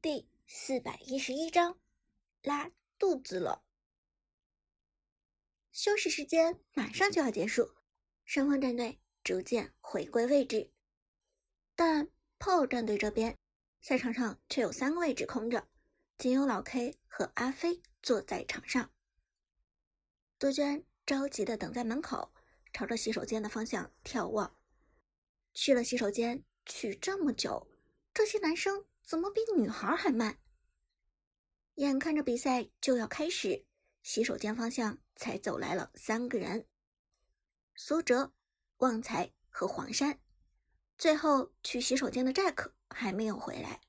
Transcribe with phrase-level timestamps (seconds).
[0.00, 1.76] 第四百一十一章，
[2.42, 3.64] 拉肚子了。
[5.72, 7.74] 休息时间马上就要结束，
[8.24, 10.70] 双方战队逐渐回归位置，
[11.74, 12.08] 但
[12.38, 13.36] 炮战队这边
[13.82, 15.68] 赛场上却有三个位置空着，
[16.16, 18.92] 仅有老 K 和阿飞坐在场上。
[20.38, 22.32] 杜鹃着急的等在门口，
[22.72, 24.56] 朝着洗手间的方向眺望。
[25.54, 27.66] 去了洗手间，去这么久，
[28.14, 28.86] 这些男生。
[29.08, 30.38] 怎么比女孩还慢？
[31.76, 33.64] 眼看着比赛就要开始，
[34.02, 36.68] 洗手间方向才走来了三个人：
[37.74, 38.34] 苏哲、
[38.76, 40.20] 旺财和黄山。
[40.98, 43.80] 最后去洗手间的 Jack 还没有回来。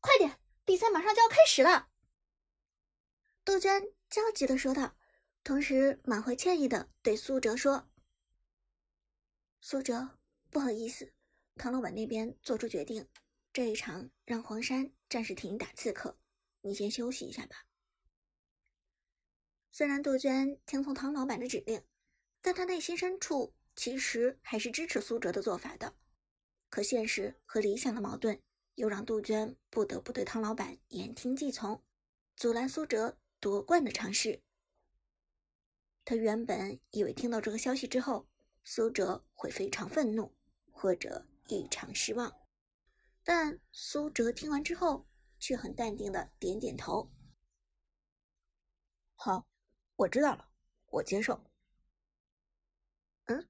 [0.00, 1.88] 快点，比赛马上就要开始了！
[3.44, 4.96] 杜鹃焦急的说道，
[5.44, 7.88] 同时满怀歉意的对苏哲说
[9.62, 10.18] ：“苏哲，
[10.50, 11.12] 不好意思。”
[11.56, 13.08] 唐老板那边做出决定，
[13.52, 16.18] 这一场让黄山暂时替你打刺客，
[16.60, 17.64] 你先休息一下吧。
[19.72, 21.82] 虽然杜鹃听从唐老板的指令，
[22.42, 25.96] 但他内心深处其实还是支持苏哲的做法的。
[26.68, 28.42] 可现实和理想的矛盾，
[28.74, 31.82] 又让杜鹃不得不对唐老板言听计从，
[32.36, 34.42] 阻拦苏哲夺冠的尝试。
[36.04, 38.28] 他原本以为听到这个消息之后，
[38.62, 40.36] 苏哲会非常愤怒，
[40.70, 41.26] 或者。
[41.48, 42.32] 异常失望，
[43.22, 45.06] 但苏哲听完之后
[45.38, 47.12] 却很淡定的点点头
[49.14, 49.46] ：“好，
[49.96, 50.50] 我知道了，
[50.86, 51.44] 我接受。”
[53.26, 53.48] 嗯，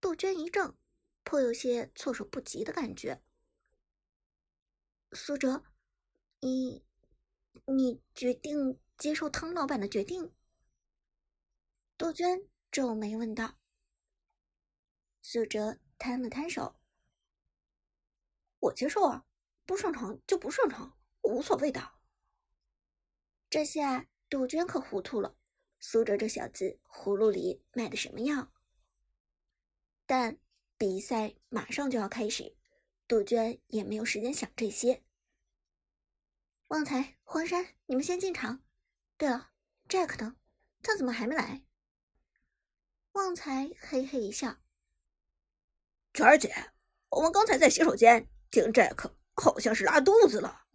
[0.00, 0.76] 杜鹃一怔，
[1.24, 3.22] 颇有些措手不及的感觉。
[5.12, 5.64] 苏哲，
[6.40, 6.84] 你，
[7.66, 10.34] 你决定接受汤老板的决定？
[11.98, 13.58] 杜鹃皱眉问道。
[15.20, 15.78] 苏哲。
[16.00, 16.80] 摊了摊手，
[18.58, 19.26] 我接受啊，
[19.66, 21.92] 不上床就不上床，无所谓的。
[23.50, 25.36] 这下杜鹃可糊涂了，
[25.78, 28.50] 苏哲这小子葫芦里卖的什么药？
[30.06, 30.38] 但
[30.78, 32.56] 比赛马上就要开始，
[33.06, 35.04] 杜鹃也没有时间想这些。
[36.68, 38.64] 旺财、黄山，你们先进场。
[39.18, 39.50] 对了
[39.86, 40.36] ，Jack 呢？
[40.82, 41.62] 他怎么还没来？
[43.12, 44.56] 旺财嘿嘿一笑。
[46.12, 46.72] 娟儿姐，
[47.08, 50.66] 我们刚才在洗手间听 Jack，好像是拉肚子了。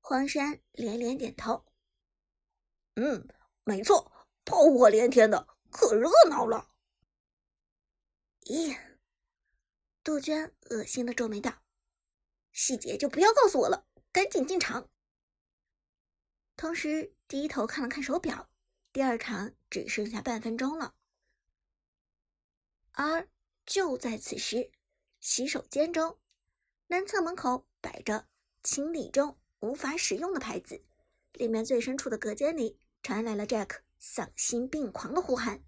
[0.00, 1.66] 黄山连连点头。
[2.94, 3.28] 嗯，
[3.64, 4.10] 没错，
[4.44, 6.70] 炮火连天的，可热闹了。
[8.46, 8.76] 咦，
[10.02, 11.62] 杜鹃恶心的皱眉道
[12.52, 14.90] ：“细节就不要告诉我了，赶紧进场。”
[16.56, 18.50] 同时低头看了看手表，
[18.92, 20.94] 第二场只剩下半分钟了，
[22.92, 23.28] 而。
[23.70, 24.72] 就在此时，
[25.20, 26.18] 洗手间中，
[26.88, 28.26] 南侧门口摆着
[28.64, 30.84] “清理中，无法使用”的牌子，
[31.34, 35.62] 里面最深处的隔间里传来了 Jack 丧心病狂的呼喊：“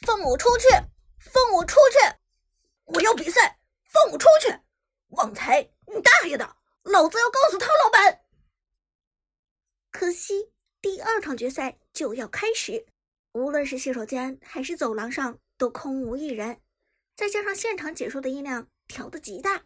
[0.00, 0.66] 放我出去！
[1.20, 1.98] 放我出去！
[2.84, 3.60] 我要比赛！
[3.84, 4.58] 放我出去！
[5.08, 6.56] 旺财，你大爷的！
[6.84, 8.24] 老子要告诉汤老板！”
[9.92, 12.86] 可惜，第二场决赛就要开始，
[13.36, 15.38] 无论是洗手间还是走廊上。
[15.58, 16.60] 都空无一人，
[17.14, 19.64] 再加上现场解说的音量调得极大，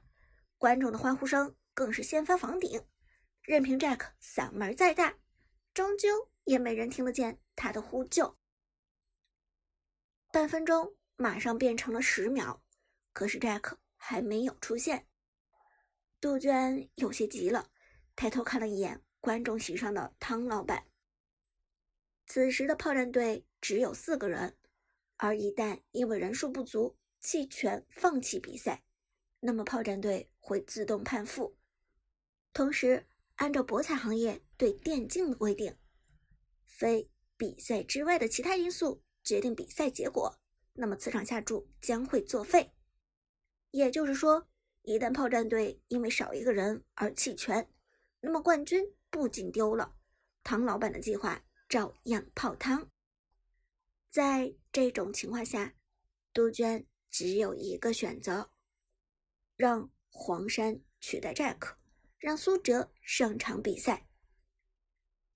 [0.56, 2.86] 观众的欢呼声更是掀翻房顶。
[3.42, 5.16] 任凭 Jack 嗓门再大，
[5.75, 8.38] 终究也没人听得见他的呼救。
[10.31, 12.62] 半分钟马上变成了十秒，
[13.12, 15.08] 可是 Jack 还没有出现。
[16.20, 17.69] 杜鹃有些急了，
[18.14, 20.87] 抬头看了一眼观众席上的汤老板。
[22.28, 24.56] 此时的炮战队只有四个人。
[25.16, 28.82] 而一旦因为人数不足弃权放弃比赛，
[29.41, 31.59] 那么炮战队会自动判负。
[32.53, 33.06] 同时，
[33.37, 35.76] 按照博彩行业对电竞的规定，
[36.66, 40.41] 非比赛之外的其他因素决定比赛结果，
[40.72, 42.72] 那么此场下注将会作废。
[43.70, 44.49] 也就是说，
[44.82, 47.70] 一旦炮战队因为少一个人而弃权，
[48.20, 49.94] 那么冠军不仅丢了，
[50.43, 52.90] 唐老板的计划照样泡汤。
[54.11, 55.77] 在这种情况下，
[56.33, 58.51] 杜鹃只有一个选择：
[59.55, 61.77] 让黄山取代 Jack，
[62.19, 64.09] 让苏哲上场比赛。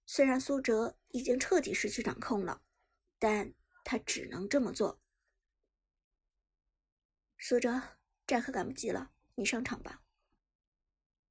[0.06, 2.64] 虽然苏哲已经彻底失去掌控了，
[3.20, 3.54] 但
[3.84, 5.00] 他只能这么做。
[7.38, 7.80] 苏哲
[8.26, 10.02] ，Jack 赶不及了，你上场吧。”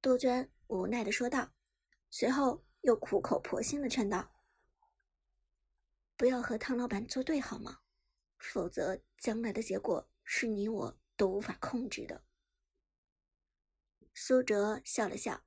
[0.02, 1.54] 杜鹃无奈的说道，
[2.10, 4.33] 随后又苦口婆心的劝道。
[6.24, 7.82] 不要和汤老板作对好吗？
[8.38, 12.24] 否则将来的结果是你我都无法控制的。
[14.14, 15.44] 苏哲笑了笑：“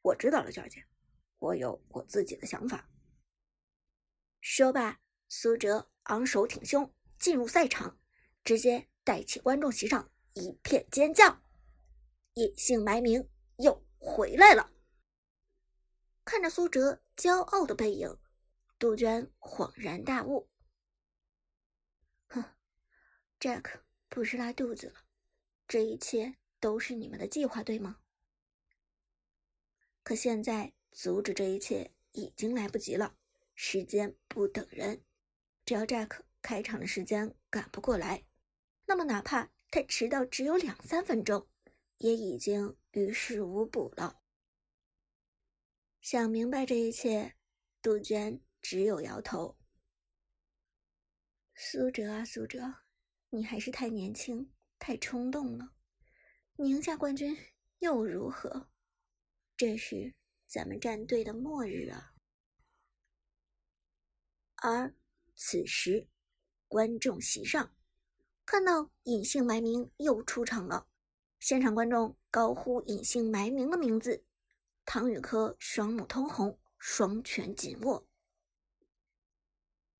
[0.00, 0.86] 我知道了，娟姐，
[1.38, 2.88] 我有我自己的想法。”
[4.40, 8.00] 说罢，苏哲昂首挺胸进入赛场，
[8.42, 11.42] 直接带起观众席上一片尖叫。
[12.36, 13.28] 隐姓埋名
[13.58, 14.72] 又回来了。
[16.24, 18.18] 看着苏哲骄傲的背影，
[18.78, 20.48] 杜鹃恍然大悟
[22.28, 22.44] ：“哼
[23.40, 25.04] ，Jack 不是拉肚子了，
[25.66, 28.00] 这一切都是你们的计划，对吗？
[30.02, 33.16] 可现在阻止这一切已经来不及了。”
[33.58, 35.02] 时间不等人，
[35.64, 38.26] 只要 Jack 开场的时间赶不过来，
[38.84, 41.48] 那么哪怕他迟到只有两三分钟，
[41.96, 44.20] 也已经于事无补了。
[46.02, 47.34] 想明白这一切，
[47.80, 49.56] 杜鹃只有摇头。
[51.54, 52.74] 苏哲啊，苏哲，
[53.30, 55.72] 你还是太年轻，太冲动了。
[56.56, 57.38] 宁夏冠军
[57.78, 58.68] 又如何？
[59.56, 60.16] 这是
[60.48, 62.12] 咱们战队的末日啊！
[64.56, 64.92] 而
[65.36, 66.08] 此时，
[66.66, 67.72] 观众席上
[68.44, 70.88] 看到隐姓埋名又出场了，
[71.38, 74.24] 现场观众高呼隐姓埋名的名字，
[74.84, 78.05] 唐雨科双目通红，双拳紧握。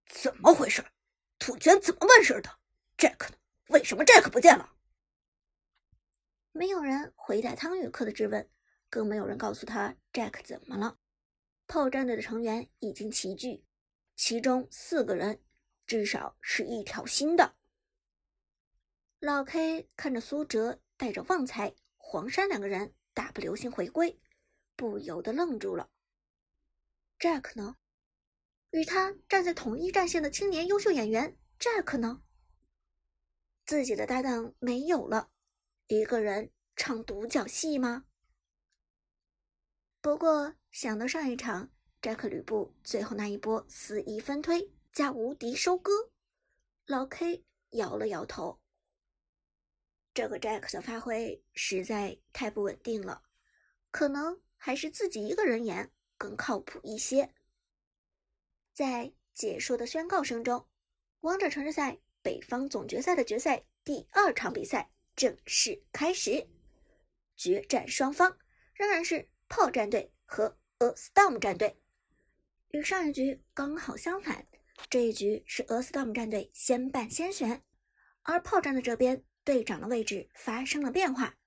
[0.06, 0.84] 怎么回事？
[1.38, 2.58] 土娟怎么办事的
[2.96, 3.36] ？Jack 呢？
[3.68, 4.72] 为什么 Jack 不见了？
[6.52, 8.48] 没有人回答汤宇科的质问，
[8.88, 10.98] 更没有人告诉他 Jack 怎么了。
[11.66, 13.64] 炮战队的成员已经齐聚。
[14.14, 15.42] 其中四个人
[15.86, 17.54] 至少是一条心的。
[19.18, 24.18] 老 K 看着苏哲带着旺财、黄山两个人大步流星回归，
[24.74, 25.90] 不由得愣住了。
[27.18, 27.76] Jack 呢？
[28.70, 32.22] 与他站在同一战线的青年优秀演员 Jack 呢？
[33.64, 35.30] 自己的搭档没有了，
[35.88, 38.04] 一个人唱独角戏吗？
[40.00, 41.70] 不过想到上一场。
[42.02, 45.90] Jack 吕布最后那一波肆意分推加无敌收割，
[46.84, 48.60] 老 K 摇了摇头。
[50.14, 53.24] 这个 Jack 的发挥实在太不稳定了，
[53.90, 57.34] 可能还是自己一个人演更靠谱一些。
[58.76, 60.68] 在解说的宣告声中，
[61.20, 66.46] 王者城市赛北方总决赛的决赛第二场比赛正式开始，
[67.38, 68.36] 决战双方
[68.74, 71.80] 仍然是炮战队和 A Storm 战队。
[72.68, 74.46] 与上一局刚好相反，
[74.90, 77.62] 这一局是俄斯 storm 战队先办先选，
[78.24, 81.38] 而炮战的这边队长的位置发生了变化，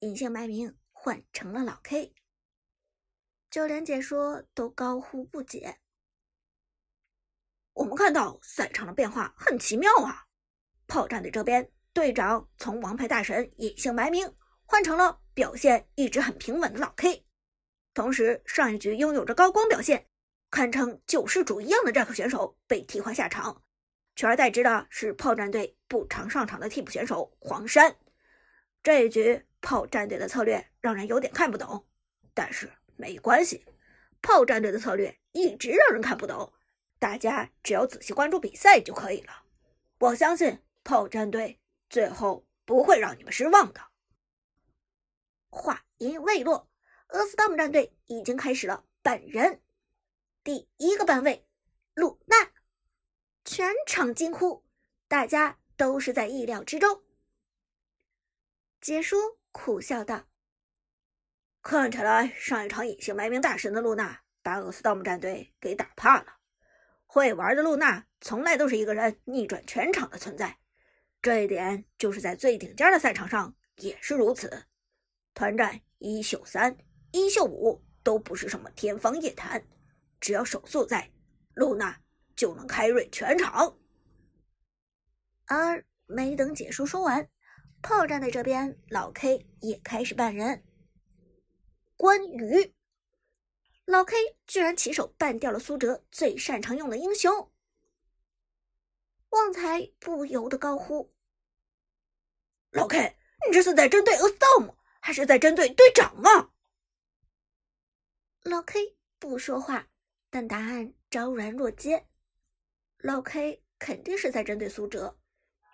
[0.00, 2.12] 隐姓埋名换成了老 K，
[3.48, 5.78] 就连解说都高呼不解。
[7.74, 10.24] 我们看到赛场的变化很奇妙啊，
[10.86, 14.32] 炮战队这边队长从王牌大神隐姓埋名
[14.64, 17.26] 换成了表现一直很平稳的老 K，
[17.92, 20.06] 同时上一局拥有着高光表现。
[20.50, 23.60] 堪称救世主一样的战克选手被替换下场，
[24.14, 27.96] 取而代之的是炮战队不常上场的替补选手黄山。
[28.80, 31.84] 这一局炮战队的策略让人有点看不懂，
[32.32, 33.66] 但是没关系，
[34.22, 36.52] 炮战队的策略一直让人看不懂，
[36.98, 39.44] 大家只要仔细关注比赛就可以了。
[39.98, 43.80] 我相信炮战队最后不会让你们失望的。
[45.50, 46.68] 话音未落，
[47.08, 49.62] 俄斯 storm 战队已经开始了本人。
[50.42, 51.46] 第一个班位，
[51.94, 52.52] 露娜，
[53.44, 54.64] 全场惊呼，
[55.08, 57.02] 大家都是在意料之中。
[58.80, 60.26] 解说苦笑道
[61.62, 66.38] ：“看起来上一场隐姓埋名大神的露娜把俄斯 storm 战队给打怕了。
[67.14, 70.58] 会玩的露娜从来都是一个人逆转全场的存在，
[71.22, 74.64] 这一点就是在最顶尖的赛场上也是如此。
[75.32, 76.76] 团战一秀三、
[77.12, 79.64] 一秀五都不是什么天方夜谭。”
[80.20, 81.12] 只要手速在，
[81.54, 82.00] 露娜
[82.34, 83.78] 就能开瑞全场。
[85.46, 87.28] 而没等解说说完，
[87.80, 90.64] 炮战队这边老 K 也开始扮人。
[91.96, 92.74] 关羽，
[93.86, 97.52] 老 K 居然起手办掉了苏哲最擅长用的英雄。
[99.30, 101.12] 旺财不由得高呼
[102.72, 106.50] ：“老 K，你这是在针对 A Storm，还是在针对队长啊？”
[108.42, 109.88] 老 K 不说话。
[110.30, 112.08] 但答案昭然若揭，
[112.98, 115.16] 老 K 肯定是在针对苏哲，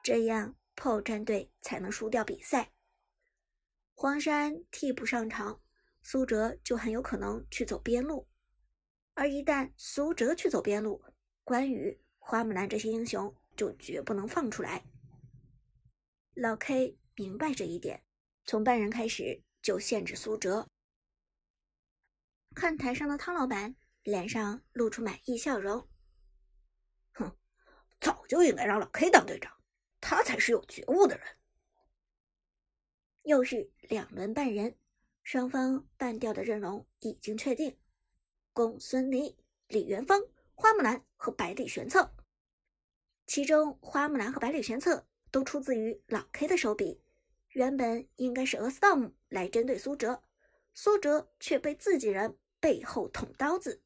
[0.02, 2.70] 这样炮战队才能输掉比赛。
[3.94, 5.62] 黄山替补上场，
[6.02, 8.26] 苏哲就很有可能去走边路，
[9.14, 11.04] 而一旦苏哲去走边路，
[11.44, 14.84] 关羽、花木兰这些英雄就绝不能放出来。
[16.34, 18.02] 老 K 明白这一点，
[18.44, 20.66] 从半人开始就限制苏哲。
[22.54, 25.86] 看台上的汤老板脸上露出满意笑容，
[27.12, 27.36] 哼，
[28.00, 29.52] 早就应该让老 K 当队长，
[30.00, 31.26] 他才是有觉悟的人。
[33.24, 34.74] 又是两轮半人，
[35.32, 37.78] 双方半吊的阵容已经确定：
[38.52, 39.36] 公孙离、
[39.68, 40.20] 李元芳、
[40.56, 42.12] 花木兰和百里玄策。
[43.28, 47.00] 其中，花木兰和百里玄策都出自于老 K 的手笔。
[47.50, 50.24] 原本应该是俄斯道姆来针对苏哲，
[50.74, 53.84] 苏哲却被自己人背后捅刀子。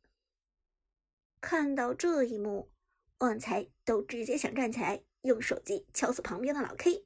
[1.42, 2.70] 看到这一幕，
[3.18, 7.04] 旺财都直接想站起来用手机敲死旁边的老 K，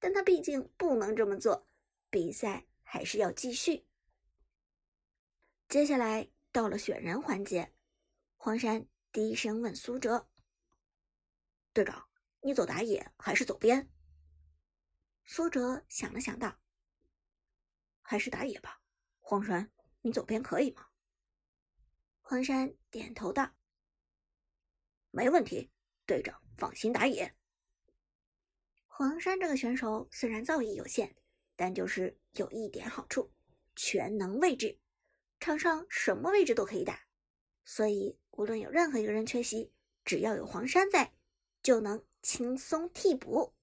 [0.00, 1.68] 但他毕竟不能这么做，
[2.10, 3.84] 比赛还是要继续。
[5.68, 7.74] 接下来到了选人环节，
[8.36, 10.30] 黄山低声问苏哲。
[11.72, 12.08] 队长，
[12.40, 13.90] 你走打野还是走边？
[15.24, 16.60] 苏哲想了想道
[18.00, 18.80] ：“还是打野吧。”
[19.18, 20.86] 黄山，你走边可以吗？
[22.20, 23.56] 黄山点头道
[25.10, 25.72] ：“没问题，
[26.06, 27.36] 队长放心打野。”
[28.86, 31.16] 黄山这个选手虽然造诣有限，
[31.56, 33.32] 但就是有一点好处，
[33.74, 34.78] 全能位置，
[35.40, 37.00] 场上什么位置都可以打，
[37.64, 39.72] 所以无论有任何一个人缺席，
[40.04, 41.12] 只要有黄山在。
[41.62, 43.55] 就能轻松替补。